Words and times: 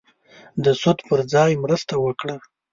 د 0.63 0.65
سود 0.81 0.97
پر 1.07 1.19
ځای 1.33 1.51
مرسته 1.63 1.93
وکړه. 2.03 2.35